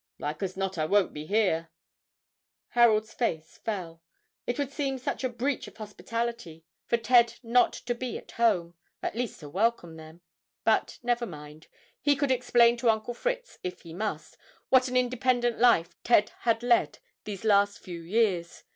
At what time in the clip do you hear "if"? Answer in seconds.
13.63-13.81